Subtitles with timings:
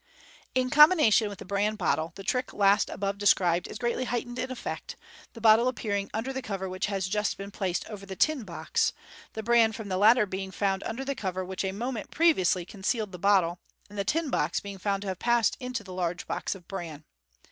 [0.55, 4.49] In combination with the Bran Bottle, the trick last above described is greatly heightened in
[4.49, 4.95] effect,
[5.33, 8.93] the bottle appearing under the cover which has just been placed over the tin box—
[9.33, 13.11] the bran from the latter deing found under the cover which a moment previously concealed
[13.11, 13.59] the bottle,
[13.91, 17.03] and the tin box being found to have passed into the large box of bran.